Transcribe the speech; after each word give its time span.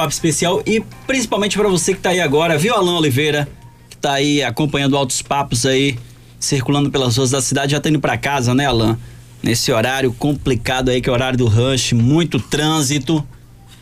bate-papo 0.00 0.12
especial 0.12 0.62
e 0.66 0.80
principalmente 1.06 1.56
para 1.56 1.68
você 1.68 1.92
que 1.92 2.00
tá 2.00 2.10
aí 2.10 2.20
agora, 2.20 2.56
viu, 2.56 2.74
Alan 2.74 2.96
Oliveira, 2.96 3.48
que 3.88 3.96
tá 3.96 4.14
aí 4.14 4.42
acompanhando 4.42 4.96
altos 4.96 5.20
papos 5.20 5.66
aí, 5.66 5.98
circulando 6.38 6.90
pelas 6.90 7.16
ruas 7.16 7.30
da 7.30 7.42
cidade, 7.42 7.72
já 7.72 7.80
tá 7.80 7.88
indo 7.88 8.00
para 8.00 8.16
casa, 8.16 8.54
né, 8.54 8.66
Alan? 8.66 8.98
Nesse 9.42 9.70
horário 9.72 10.12
complicado 10.12 10.88
aí, 10.90 11.00
que 11.00 11.08
é 11.08 11.12
o 11.12 11.14
horário 11.14 11.38
do 11.38 11.46
rush, 11.46 11.92
muito 11.92 12.38
trânsito 12.38 13.26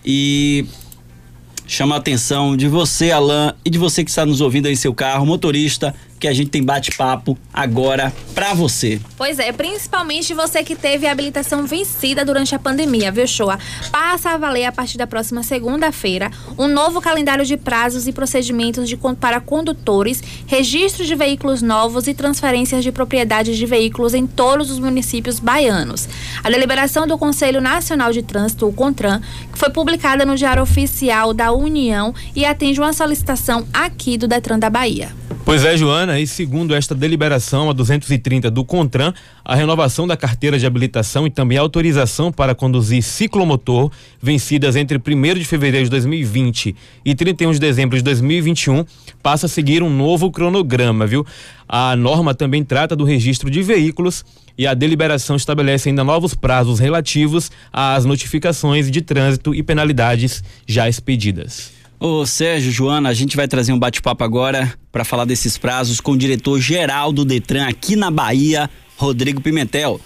e 0.04 0.66
chama 1.66 1.94
a 1.94 1.98
atenção 1.98 2.56
de 2.56 2.66
você, 2.66 3.10
Alan, 3.10 3.54
e 3.64 3.70
de 3.70 3.78
você 3.78 4.02
que 4.02 4.10
está 4.10 4.24
nos 4.26 4.40
ouvindo 4.40 4.66
aí 4.66 4.72
em 4.72 4.76
seu 4.76 4.94
carro, 4.94 5.24
motorista, 5.26 5.94
que 6.18 6.28
a 6.28 6.32
gente 6.32 6.50
tem 6.50 6.62
bate-papo 6.62 7.36
agora 7.52 8.12
pra 8.34 8.54
você. 8.54 9.00
Pois 9.16 9.38
é, 9.38 9.52
principalmente 9.52 10.34
você 10.34 10.62
que 10.62 10.74
teve 10.76 11.06
a 11.06 11.12
habilitação 11.12 11.66
vencida 11.66 12.24
durante 12.24 12.54
a 12.54 12.58
pandemia, 12.58 13.10
viu, 13.10 13.26
Shoa? 13.26 13.58
Passa 13.90 14.30
a 14.30 14.36
valer 14.36 14.64
a 14.64 14.72
partir 14.72 14.98
da 14.98 15.06
próxima 15.06 15.42
segunda-feira 15.42 16.30
um 16.56 16.68
novo 16.68 17.00
calendário 17.00 17.44
de 17.44 17.56
prazos 17.56 18.06
e 18.06 18.12
procedimentos 18.12 18.88
de, 18.88 18.98
para 19.20 19.40
condutores, 19.40 20.22
registros 20.46 21.06
de 21.06 21.14
veículos 21.14 21.62
novos 21.62 22.06
e 22.06 22.14
transferências 22.14 22.82
de 22.82 22.92
propriedades 22.92 23.56
de 23.56 23.66
veículos 23.66 24.14
em 24.14 24.26
todos 24.26 24.70
os 24.70 24.78
municípios 24.78 25.38
baianos. 25.38 26.08
A 26.42 26.50
deliberação 26.50 27.06
do 27.06 27.18
Conselho 27.18 27.60
Nacional 27.60 28.12
de 28.12 28.22
Trânsito, 28.22 28.66
o 28.66 28.72
CONTRAN, 28.72 29.20
que 29.52 29.58
foi 29.58 29.70
publicada 29.70 30.24
no 30.24 30.36
Diário 30.36 30.62
Oficial 30.62 31.32
da 31.32 31.52
União 31.52 32.14
e 32.34 32.44
atende 32.44 32.80
uma 32.80 32.92
solicitação 32.92 33.66
aqui 33.72 34.16
do 34.16 34.28
Detran 34.28 34.58
da 34.58 34.70
Bahia. 34.70 35.10
Pois 35.44 35.64
é, 35.64 35.76
Joana, 35.76 36.07
e 36.16 36.26
segundo 36.28 36.76
esta 36.76 36.94
deliberação 36.94 37.68
a 37.68 37.72
230 37.72 38.48
do 38.52 38.64
CONTRAN, 38.64 39.12
a 39.44 39.56
renovação 39.56 40.06
da 40.06 40.16
carteira 40.16 40.56
de 40.56 40.64
habilitação 40.64 41.26
e 41.26 41.30
também 41.30 41.58
autorização 41.58 42.30
para 42.30 42.54
conduzir 42.54 43.02
ciclomotor, 43.02 43.90
vencidas 44.22 44.76
entre 44.76 44.96
1 44.96 45.34
de 45.34 45.44
fevereiro 45.44 45.86
de 45.86 45.90
2020 45.90 46.76
e 47.04 47.14
31 47.16 47.50
de 47.52 47.58
dezembro 47.58 47.96
de 47.96 48.04
2021, 48.04 48.84
passa 49.20 49.46
a 49.46 49.48
seguir 49.48 49.82
um 49.82 49.90
novo 49.90 50.30
cronograma, 50.30 51.04
viu? 51.04 51.26
A 51.68 51.96
norma 51.96 52.32
também 52.32 52.62
trata 52.62 52.94
do 52.94 53.04
registro 53.04 53.50
de 53.50 53.60
veículos 53.60 54.24
e 54.56 54.66
a 54.66 54.74
deliberação 54.74 55.34
estabelece 55.34 55.88
ainda 55.88 56.04
novos 56.04 56.34
prazos 56.34 56.78
relativos 56.78 57.50
às 57.72 58.04
notificações 58.04 58.90
de 58.90 59.02
trânsito 59.02 59.54
e 59.54 59.62
penalidades 59.62 60.44
já 60.66 60.88
expedidas. 60.88 61.77
Ô 62.00 62.24
Sérgio, 62.24 62.70
Joana, 62.70 63.08
a 63.08 63.12
gente 63.12 63.36
vai 63.36 63.48
trazer 63.48 63.72
um 63.72 63.78
bate-papo 63.78 64.22
agora 64.22 64.72
para 64.92 65.04
falar 65.04 65.24
desses 65.24 65.58
prazos 65.58 66.00
com 66.00 66.12
o 66.12 66.16
diretor 66.16 66.60
geral 66.60 67.12
do 67.12 67.24
Detran 67.24 67.66
aqui 67.66 67.96
na 67.96 68.08
Bahia, 68.08 68.70
Rodrigo 68.96 69.40
Pimentel. 69.40 70.00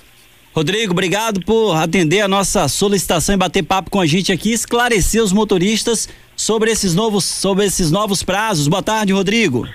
Rodrigo, 0.55 0.93
obrigado 0.93 1.45
por 1.45 1.77
atender 1.77 2.23
a 2.23 2.29
nossa 2.29 2.67
solicitação 2.67 3.35
e 3.35 3.39
bater 3.39 3.63
papo 3.63 3.91
com 3.91 4.01
a 4.01 4.07
gente 4.07 4.33
aqui, 4.33 4.53
esclarecer 4.53 5.23
os 5.23 5.35
motoristas 5.35 6.09
sobre 6.35 6.71
esses 6.71 6.95
novos, 6.95 7.27
sobre 7.27 7.67
esses 7.67 7.91
novos 7.91 8.23
prazos. 8.23 8.69
Boa 8.69 8.83
tarde, 8.83 9.13
Rodrigo. 9.13 9.69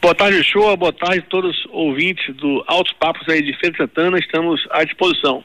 Boa 0.00 0.14
tarde, 0.14 0.42
show. 0.42 0.74
Boa 0.74 0.92
tarde 0.92 1.18
a 1.18 1.30
todos 1.30 1.54
os 1.54 1.66
ouvintes 1.70 2.34
do 2.36 2.64
Altos 2.66 2.94
Papos 2.94 3.28
aí 3.28 3.42
de 3.42 3.52
Feira 3.58 3.76
Santana. 3.76 4.18
Estamos 4.18 4.58
à 4.70 4.84
disposição. 4.84 5.44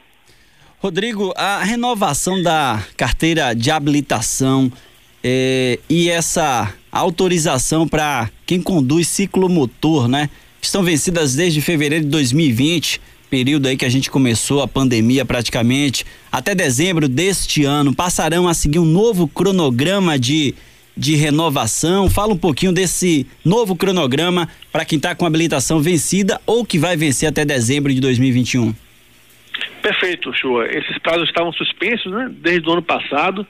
Rodrigo, 0.80 1.34
a 1.36 1.62
renovação 1.64 2.42
da 2.42 2.82
carteira 2.96 3.54
de 3.54 3.70
habilitação 3.72 4.72
é, 5.24 5.80
e 5.90 6.10
essa 6.10 6.74
autorização 6.92 7.88
para 7.88 8.30
quem 8.46 8.62
conduz 8.62 9.08
ciclomotor, 9.08 10.08
né? 10.08 10.30
Estão 10.62 10.84
vencidas 10.84 11.34
desde 11.36 11.62
fevereiro 11.62 12.04
de 12.04 12.12
2020, 12.12 13.02
período 13.30 13.68
aí 13.68 13.78
que 13.78 13.86
a 13.86 13.90
gente 13.90 14.12
começou 14.12 14.62
a 14.62 14.68
pandemia 14.68 15.26
praticamente, 15.26 16.06
até 16.32 16.54
dezembro 16.54 17.08
deste 17.08 17.64
ano. 17.64 17.96
Passarão 17.96 18.48
a 18.48 18.54
seguir 18.54 18.80
um 18.80 18.86
novo 18.86 19.28
cronograma 19.28 20.20
de, 20.20 20.54
de 20.96 21.16
renovação. 21.16 22.10
Fala 22.10 22.34
um 22.34 22.38
pouquinho 22.38 22.72
desse 22.72 23.26
novo 23.44 23.76
cronograma 23.76 24.48
para 24.72 24.86
quem 24.86 24.98
está 24.98 25.16
com 25.16 25.26
habilitação 25.26 25.80
vencida 25.80 26.40
ou 26.46 26.66
que 26.66 26.78
vai 26.78 26.96
vencer 26.96 27.28
até 27.28 27.44
dezembro 27.44 27.94
de 27.94 28.00
2021. 28.00 28.74
Perfeito, 29.82 30.34
Chua. 30.34 30.66
Esses 30.68 30.98
prazos 31.00 31.28
estavam 31.28 31.52
suspensos, 31.52 32.12
né? 32.12 32.32
Desde 32.42 32.70
o 32.70 32.72
ano 32.72 32.82
passado 32.82 33.46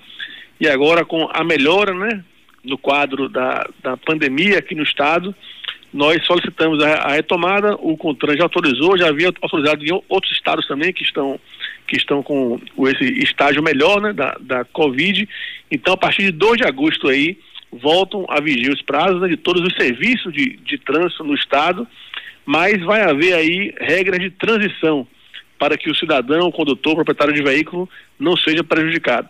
e 0.64 0.70
agora 0.70 1.04
com 1.04 1.30
a 1.34 1.44
melhora, 1.44 1.94
né, 1.94 2.24
no 2.64 2.78
quadro 2.78 3.28
da, 3.28 3.68
da 3.84 3.98
pandemia 3.98 4.60
aqui 4.60 4.74
no 4.74 4.84
estado, 4.84 5.36
nós 5.94 6.26
solicitamos 6.26 6.82
a, 6.82 6.94
a 7.00 7.12
retomada, 7.12 7.76
o 7.76 7.98
CONTRAN 7.98 8.38
já 8.38 8.44
autorizou, 8.44 8.98
já 8.98 9.10
havia 9.10 9.28
autorizado 9.42 9.84
em 9.84 9.92
outros 10.08 10.32
estados 10.32 10.66
também 10.66 10.94
que 10.94 11.04
estão 11.04 11.38
que 11.86 11.98
estão 11.98 12.24
com 12.24 12.62
esse 12.88 13.04
estágio 13.22 13.62
melhor, 13.62 14.00
né, 14.00 14.14
da, 14.14 14.38
da 14.40 14.64
Covid. 14.64 15.28
Então, 15.70 15.96
a 15.96 15.98
partir 15.98 16.24
de 16.24 16.32
2 16.32 16.60
de 16.60 16.64
agosto 16.66 17.10
aí, 17.10 17.38
voltam 17.70 18.26
a 18.30 18.40
vigir 18.40 18.72
os 18.72 18.82
prazos 18.82 19.20
né, 19.20 19.28
de 19.28 19.36
todos 19.36 19.62
os 19.62 19.76
serviços 19.76 20.32
de, 20.32 20.56
de 20.64 20.78
trânsito 20.78 21.26
no 21.26 21.36
estado, 21.36 21.86
mas 22.46 22.82
vai 22.84 23.02
haver 23.02 23.34
aí 23.34 23.76
regras 23.82 24.22
de 24.22 24.30
transição 24.30 25.06
para 25.60 25.78
que 25.78 25.90
o 25.90 25.96
cidadão, 25.96 26.48
o 26.48 26.54
condutor, 26.54 26.94
o 26.94 26.96
proprietário 26.96 27.34
de 27.34 27.44
veículo 27.44 27.90
não 28.18 28.38
seja 28.38 28.64
prejudicado 28.64 29.28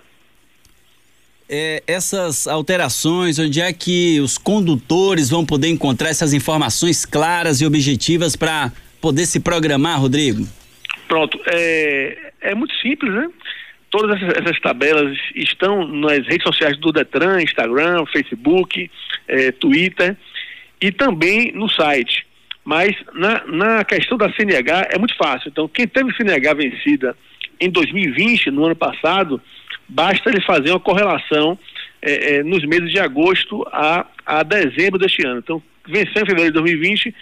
é, 1.49 1.83
essas 1.87 2.47
alterações, 2.47 3.39
onde 3.39 3.61
é 3.61 3.71
que 3.71 4.19
os 4.19 4.37
condutores 4.37 5.29
vão 5.29 5.45
poder 5.45 5.67
encontrar 5.67 6.09
essas 6.09 6.33
informações 6.33 7.05
claras 7.05 7.61
e 7.61 7.65
objetivas 7.65 8.35
para 8.35 8.71
poder 9.01 9.25
se 9.25 9.39
programar, 9.39 9.99
Rodrigo? 9.99 10.47
Pronto, 11.07 11.39
é, 11.47 12.31
é 12.41 12.55
muito 12.55 12.73
simples, 12.75 13.13
né? 13.13 13.29
Todas 13.91 14.19
essas, 14.19 14.41
essas, 14.41 14.59
tabelas 14.59 15.17
estão 15.35 15.87
nas 15.87 16.25
redes 16.25 16.43
sociais 16.43 16.77
do 16.79 16.91
Detran, 16.91 17.41
Instagram, 17.41 18.05
Facebook, 18.07 18.89
é, 19.27 19.51
Twitter 19.51 20.17
e 20.81 20.91
também 20.91 21.51
no 21.51 21.69
site. 21.69 22.25
Mas 22.65 22.95
na, 23.13 23.45
na 23.45 23.83
questão 23.83 24.17
da 24.17 24.33
CNH 24.33 24.87
é 24.91 24.97
muito 24.97 25.15
fácil. 25.15 25.49
Então, 25.49 25.67
quem 25.67 25.87
teve 25.87 26.15
CNH 26.15 26.53
vencida 26.53 27.15
em 27.63 27.69
2020, 27.69 28.51
no 28.51 28.65
ano 28.65 28.75
passado, 28.75 29.41
basta 29.87 30.29
ele 30.29 30.41
fazer 30.41 30.71
uma 30.71 30.79
correlação 30.79 31.57
é, 32.01 32.35
é, 32.35 32.43
nos 32.43 32.65
meses 32.65 32.91
de 32.91 32.99
agosto 32.99 33.65
a, 33.71 34.05
a 34.25 34.43
dezembro 34.43 34.99
deste 34.99 35.25
ano. 35.25 35.39
Então, 35.39 35.63
venceu 35.87 36.23
em 36.23 36.25
fevereiro 36.25 36.51
de 36.51 36.59
2020, 36.59 37.15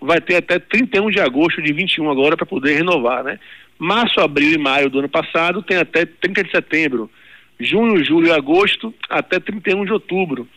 vai 0.00 0.20
ter 0.20 0.36
até 0.36 0.58
31 0.58 1.10
de 1.10 1.20
agosto 1.20 1.62
de 1.62 1.72
21 1.72 2.10
agora 2.10 2.36
para 2.36 2.46
poder 2.46 2.74
renovar, 2.74 3.22
né? 3.22 3.38
Março, 3.78 4.20
abril 4.20 4.52
e 4.52 4.58
maio 4.58 4.88
do 4.88 5.00
ano 5.00 5.08
passado 5.08 5.62
tem 5.62 5.76
até 5.76 6.04
30 6.04 6.44
de 6.44 6.50
setembro. 6.50 7.10
Junho, 7.58 8.04
julho 8.04 8.28
e 8.28 8.32
agosto 8.32 8.94
até 9.08 9.38
31 9.38 9.84
de 9.84 9.92
outubro. 9.92 10.48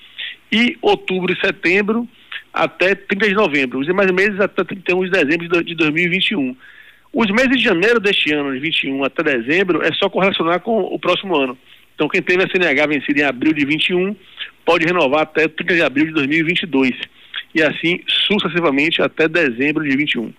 E 0.52 0.78
outubro 0.82 1.34
e 1.34 1.40
setembro 1.40 2.08
até 2.54 2.96
30 2.96 3.28
de 3.28 3.34
novembro. 3.34 3.80
Os 3.80 3.86
demais 3.86 4.12
meses 4.12 4.40
até 4.40 4.64
31 4.64 5.06
de 5.06 5.12
dezembro 5.12 5.64
de 5.64 5.76
2021. 5.76 6.56
Os 7.18 7.32
meses 7.32 7.58
de 7.58 7.64
janeiro 7.64 8.00
deste 8.00 8.32
ano, 8.32 8.54
de 8.54 8.60
21 8.60 9.04
até 9.04 9.24
dezembro, 9.24 9.84
é 9.84 9.92
só 9.94 10.08
correlacionar 10.08 10.60
com 10.60 10.82
o 10.82 11.00
próximo 11.00 11.36
ano. 11.36 11.58
Então, 11.96 12.08
quem 12.08 12.22
teve 12.22 12.44
a 12.44 12.48
CNH 12.48 12.86
vencida 12.86 13.22
em 13.22 13.24
abril 13.24 13.54
de 13.54 13.66
21 13.66 14.16
pode 14.64 14.86
renovar 14.86 15.22
até 15.22 15.48
30 15.48 15.74
de 15.74 15.82
abril 15.82 16.06
de 16.06 16.12
2022. 16.14 16.92
E 17.56 17.64
assim 17.64 18.02
sucessivamente 18.28 19.02
até 19.02 19.28
dezembro 19.28 19.84
de 19.84 19.98
21. 19.98 20.32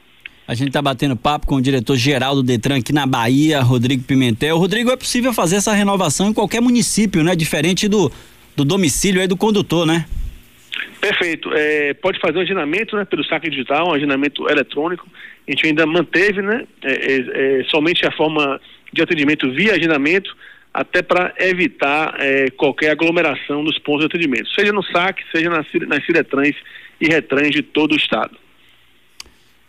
A 0.46 0.54
gente 0.54 0.68
está 0.68 0.80
batendo 0.80 1.16
papo 1.16 1.48
com 1.48 1.56
o 1.56 1.60
diretor-geral 1.60 2.36
do 2.36 2.44
Detran 2.44 2.78
aqui 2.78 2.92
na 2.92 3.08
Bahia, 3.08 3.60
Rodrigo 3.60 4.04
Pimentel. 4.04 4.56
Rodrigo, 4.56 4.92
é 4.92 4.96
possível 4.96 5.32
fazer 5.32 5.56
essa 5.56 5.72
renovação 5.72 6.28
em 6.28 6.32
qualquer 6.32 6.60
município, 6.60 7.24
né? 7.24 7.34
Diferente 7.34 7.88
do, 7.88 8.08
do 8.54 8.64
domicílio 8.64 9.20
aí 9.20 9.26
do 9.26 9.36
condutor, 9.36 9.84
né? 9.84 10.06
Perfeito. 11.00 11.50
É, 11.52 11.92
pode 11.94 12.20
fazer 12.20 12.38
um 12.38 12.42
agendamento 12.42 12.96
né, 12.96 13.04
pelo 13.04 13.24
saque 13.24 13.50
digital, 13.50 13.88
um 13.88 13.94
agendamento 13.94 14.48
eletrônico. 14.48 15.08
A 15.48 15.50
gente 15.50 15.66
ainda 15.66 15.86
manteve 15.86 16.42
né, 16.42 16.66
é, 16.82 16.92
é, 16.92 17.60
é 17.60 17.64
somente 17.64 18.06
a 18.06 18.12
forma 18.12 18.60
de 18.92 19.02
atendimento 19.02 19.50
via 19.50 19.74
agendamento, 19.74 20.36
até 20.72 21.00
para 21.00 21.34
evitar 21.38 22.14
é, 22.18 22.50
qualquer 22.50 22.90
aglomeração 22.90 23.62
nos 23.62 23.78
pontos 23.78 24.00
de 24.00 24.06
atendimento, 24.06 24.48
seja 24.50 24.72
no 24.72 24.82
saque, 24.82 25.24
seja 25.32 25.48
nas, 25.48 25.66
nas 25.88 26.04
Ciretrans 26.04 26.54
e 27.00 27.08
Retrans 27.08 27.50
de 27.50 27.62
todo 27.62 27.92
o 27.92 27.96
estado. 27.96 28.36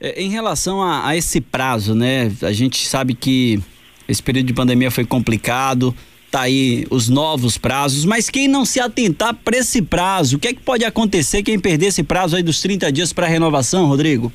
É, 0.01 0.21
em 0.21 0.29
relação 0.29 0.81
a, 0.81 1.07
a 1.07 1.15
esse 1.15 1.39
prazo, 1.39 1.95
né? 1.95 2.31
A 2.41 2.51
gente 2.51 2.85
sabe 2.85 3.13
que 3.13 3.59
esse 4.07 4.21
período 4.21 4.47
de 4.47 4.53
pandemia 4.53 4.91
foi 4.91 5.05
complicado, 5.05 5.95
tá 6.29 6.41
aí 6.41 6.85
os 6.89 7.07
novos 7.07 7.57
prazos, 7.57 8.03
mas 8.03 8.29
quem 8.29 8.47
não 8.47 8.65
se 8.65 8.79
atentar 8.79 9.33
para 9.33 9.57
esse 9.57 9.81
prazo, 9.81 10.35
o 10.35 10.39
que 10.39 10.49
é 10.49 10.53
que 10.53 10.61
pode 10.61 10.83
acontecer 10.83 11.41
quem 11.43 11.59
perder 11.59 11.87
esse 11.87 12.03
prazo 12.03 12.35
aí 12.35 12.43
dos 12.43 12.61
30 12.61 12.91
dias 12.91 13.13
para 13.13 13.27
renovação, 13.27 13.85
Rodrigo? 13.87 14.31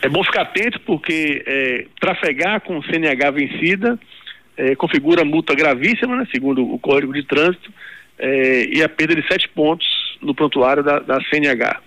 É 0.00 0.08
bom 0.08 0.22
ficar 0.22 0.42
atento 0.42 0.80
porque 0.80 1.42
é, 1.46 1.86
trafegar 2.00 2.60
com 2.60 2.82
CNH 2.82 3.30
vencida 3.30 3.98
é, 4.58 4.74
configura 4.74 5.24
multa 5.24 5.54
gravíssima, 5.54 6.16
né, 6.16 6.26
segundo 6.32 6.68
o 6.68 6.78
Código 6.80 7.14
de 7.14 7.22
Trânsito, 7.22 7.72
é, 8.18 8.66
e 8.66 8.82
a 8.82 8.88
perda 8.88 9.14
de 9.14 9.26
sete 9.28 9.48
pontos 9.48 9.86
no 10.20 10.34
prontuário 10.34 10.82
da, 10.82 10.98
da 10.98 11.18
CNH. 11.30 11.80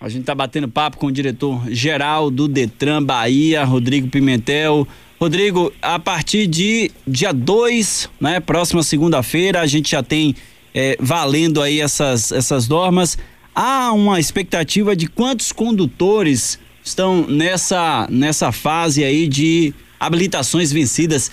A 0.00 0.08
gente 0.08 0.22
está 0.22 0.34
batendo 0.34 0.68
papo 0.68 0.96
com 0.96 1.06
o 1.06 1.12
diretor 1.12 1.62
geral 1.70 2.30
do 2.30 2.48
Detran 2.48 3.02
Bahia, 3.02 3.64
Rodrigo 3.64 4.08
Pimentel. 4.08 4.88
Rodrigo, 5.20 5.72
a 5.80 5.98
partir 5.98 6.46
de 6.46 6.90
dia 7.06 7.32
2, 7.32 8.10
né, 8.20 8.40
próxima 8.40 8.82
segunda-feira, 8.82 9.60
a 9.60 9.66
gente 9.66 9.90
já 9.90 10.02
tem 10.02 10.34
é, 10.74 10.96
valendo 11.00 11.62
aí 11.62 11.80
essas, 11.80 12.32
essas 12.32 12.68
normas. 12.68 13.18
Há 13.54 13.92
uma 13.92 14.20
expectativa 14.20 14.94
de 14.94 15.06
quantos 15.06 15.50
condutores 15.50 16.58
estão 16.86 17.26
nessa, 17.26 18.06
nessa 18.08 18.52
fase 18.52 19.04
aí 19.04 19.26
de 19.26 19.74
habilitações 19.98 20.72
vencidas. 20.72 21.32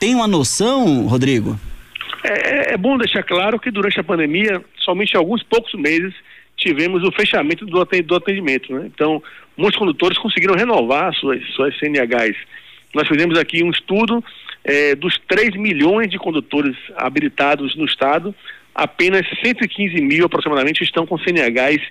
Tem 0.00 0.14
uma 0.14 0.26
noção, 0.26 1.06
Rodrigo? 1.06 1.60
É, 2.24 2.70
é, 2.70 2.74
é 2.74 2.76
bom 2.78 2.96
deixar 2.96 3.22
claro 3.22 3.60
que 3.60 3.70
durante 3.70 4.00
a 4.00 4.04
pandemia, 4.04 4.64
somente 4.78 5.14
alguns 5.14 5.42
poucos 5.42 5.74
meses, 5.74 6.14
tivemos 6.56 7.04
o 7.04 7.12
fechamento 7.12 7.66
do 7.66 7.80
atendimento. 8.16 8.72
Né? 8.72 8.90
Então, 8.92 9.22
muitos 9.54 9.78
condutores 9.78 10.16
conseguiram 10.16 10.54
renovar 10.54 11.14
suas, 11.14 11.44
suas 11.50 11.78
CNHs. 11.78 12.36
Nós 12.94 13.06
fizemos 13.06 13.38
aqui 13.38 13.62
um 13.62 13.70
estudo 13.70 14.24
é, 14.64 14.94
dos 14.94 15.18
3 15.28 15.56
milhões 15.56 16.10
de 16.10 16.18
condutores 16.18 16.74
habilitados 16.96 17.76
no 17.76 17.84
estado, 17.84 18.34
apenas 18.74 19.26
115 19.44 20.00
mil 20.00 20.24
aproximadamente 20.24 20.82
estão 20.82 21.06
com 21.06 21.18
CNHs 21.18 21.82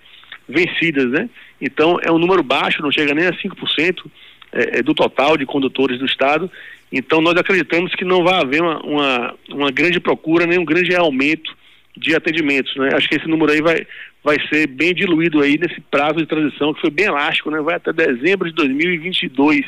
vencidas, 0.49 1.11
né? 1.11 1.29
Então 1.61 1.97
é 2.01 2.11
um 2.11 2.19
número 2.19 2.43
baixo, 2.43 2.81
não 2.81 2.91
chega 2.91 3.13
nem 3.13 3.27
a 3.27 3.33
5% 3.33 4.05
é, 4.51 4.79
é, 4.79 4.83
do 4.83 4.93
total 4.93 5.37
de 5.37 5.45
condutores 5.45 5.99
do 5.99 6.05
estado. 6.05 6.49
Então 6.91 7.21
nós 7.21 7.35
acreditamos 7.35 7.93
que 7.95 8.05
não 8.05 8.23
vai 8.23 8.41
haver 8.41 8.61
uma, 8.61 8.79
uma, 8.81 9.35
uma 9.49 9.71
grande 9.71 9.99
procura, 9.99 10.45
nem 10.45 10.59
um 10.59 10.65
grande 10.65 10.95
aumento 10.95 11.55
de 11.97 12.15
atendimentos, 12.15 12.75
né? 12.75 12.89
Acho 12.93 13.07
que 13.07 13.15
esse 13.15 13.27
número 13.27 13.51
aí 13.51 13.61
vai, 13.61 13.87
vai 14.23 14.37
ser 14.49 14.67
bem 14.67 14.93
diluído 14.93 15.41
aí 15.41 15.57
nesse 15.57 15.79
prazo 15.79 16.17
de 16.17 16.25
transição 16.25 16.73
que 16.73 16.81
foi 16.81 16.89
bem 16.89 17.05
elástico, 17.05 17.49
né? 17.49 17.59
Vai 17.61 17.75
até 17.75 17.93
dezembro 17.93 18.49
de 18.49 18.55
2022. 18.55 19.65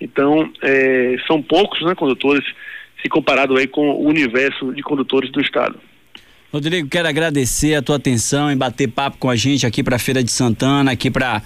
Então 0.00 0.52
é, 0.62 1.16
são 1.26 1.42
poucos, 1.42 1.80
né, 1.82 1.94
condutores 1.94 2.44
se 3.02 3.08
comparado 3.08 3.56
aí 3.56 3.66
com 3.66 3.90
o 3.90 4.06
universo 4.06 4.72
de 4.74 4.82
condutores 4.82 5.30
do 5.30 5.40
estado. 5.40 5.78
Rodrigo, 6.50 6.88
quero 6.88 7.06
agradecer 7.06 7.74
a 7.74 7.82
tua 7.82 7.96
atenção 7.96 8.50
em 8.50 8.56
bater 8.56 8.88
papo 8.88 9.18
com 9.18 9.28
a 9.28 9.36
gente 9.36 9.66
aqui 9.66 9.82
para 9.82 9.96
a 9.96 9.98
Feira 9.98 10.24
de 10.24 10.32
Santana, 10.32 10.92
aqui 10.92 11.10
para 11.10 11.42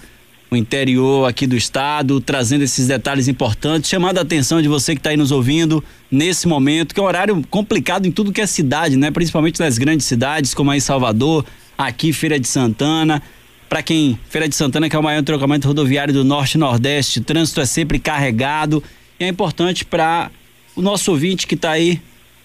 o 0.49 0.55
interior 0.55 1.27
aqui 1.27 1.45
do 1.45 1.57
estado, 1.57 2.21
trazendo 2.21 2.63
esses 2.63 2.87
detalhes 2.87 3.27
importantes, 3.27 3.89
chamando 3.89 4.19
a 4.19 4.21
atenção 4.21 4.61
de 4.61 4.69
você 4.69 4.93
que 4.93 4.99
está 4.99 5.09
aí 5.09 5.17
nos 5.17 5.29
ouvindo 5.29 5.83
nesse 6.09 6.47
momento, 6.47 6.93
que 6.93 7.01
é 7.01 7.03
um 7.03 7.05
horário 7.05 7.43
complicado 7.49 8.05
em 8.05 8.11
tudo 8.11 8.31
que 8.31 8.39
é 8.39 8.47
cidade, 8.47 8.95
né? 8.95 9.11
Principalmente 9.11 9.59
nas 9.59 9.77
grandes 9.77 10.07
cidades, 10.07 10.53
como 10.53 10.71
aí 10.71 10.79
Salvador, 10.79 11.45
aqui 11.77 12.13
Feira 12.13 12.39
de 12.39 12.47
Santana. 12.47 13.21
Para 13.67 13.83
quem 13.83 14.17
Feira 14.29 14.47
de 14.47 14.55
Santana 14.55 14.89
que 14.89 14.95
é 14.95 14.99
o 14.99 15.03
maior 15.03 15.21
trocamento 15.21 15.67
rodoviário 15.67 16.13
do 16.13 16.23
Norte 16.23 16.55
e 16.55 16.57
Nordeste, 16.57 17.19
o 17.19 17.23
trânsito 17.23 17.59
é 17.59 17.65
sempre 17.65 17.99
carregado 17.99 18.81
e 19.19 19.25
é 19.25 19.27
importante 19.27 19.83
para 19.83 20.31
o 20.77 20.81
nosso 20.81 21.11
ouvinte 21.11 21.45
que 21.45 21.55
está 21.55 21.71
aí 21.71 21.99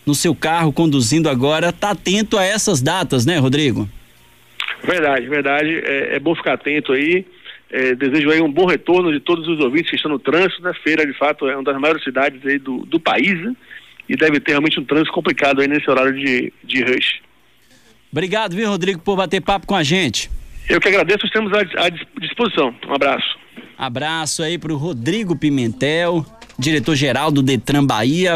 no 0.08 0.14
seu 0.14 0.34
carro 0.34 0.72
conduzindo 0.72 1.28
agora, 1.28 1.70
tá 1.70 1.90
atento 1.90 2.38
a 2.38 2.44
essas 2.44 2.80
datas, 2.80 3.26
né, 3.26 3.36
Rodrigo? 3.36 3.86
Verdade, 4.82 5.28
verdade. 5.28 5.82
É, 5.84 6.16
é 6.16 6.18
bom 6.18 6.34
ficar 6.34 6.54
atento 6.54 6.94
aí. 6.94 7.26
É, 7.70 7.94
desejo 7.94 8.30
aí 8.30 8.40
um 8.40 8.50
bom 8.50 8.64
retorno 8.64 9.12
de 9.12 9.20
todos 9.20 9.46
os 9.46 9.60
ouvintes 9.60 9.90
que 9.90 9.96
estão 9.96 10.10
no 10.10 10.18
trânsito. 10.18 10.62
Né? 10.62 10.72
Feira, 10.82 11.06
de 11.06 11.12
fato, 11.12 11.46
é 11.46 11.54
uma 11.54 11.62
das 11.62 11.78
maiores 11.78 12.02
cidades 12.02 12.40
aí 12.46 12.58
do, 12.58 12.86
do 12.86 12.98
país 12.98 13.38
né? 13.38 13.54
e 14.08 14.16
deve 14.16 14.40
ter 14.40 14.52
realmente 14.52 14.80
um 14.80 14.84
trânsito 14.84 15.12
complicado 15.12 15.60
aí 15.60 15.68
nesse 15.68 15.88
horário 15.90 16.14
de, 16.14 16.50
de 16.64 16.82
rush. 16.82 17.20
Obrigado, 18.10 18.56
viu, 18.56 18.66
Rodrigo, 18.66 19.00
por 19.00 19.14
bater 19.14 19.42
papo 19.42 19.66
com 19.66 19.76
a 19.76 19.82
gente. 19.82 20.30
Eu 20.70 20.80
que 20.80 20.88
agradeço, 20.88 21.26
estamos 21.26 21.52
à, 21.52 21.60
à 21.84 21.88
disposição. 22.18 22.74
Um 22.88 22.94
abraço. 22.94 23.38
Abraço 23.76 24.42
aí 24.42 24.56
para 24.56 24.72
o 24.72 24.76
Rodrigo 24.76 25.36
Pimentel, 25.36 26.24
diretor-geral 26.58 27.30
do 27.30 27.42
Detran 27.42 27.84
Bahia. 27.84 28.26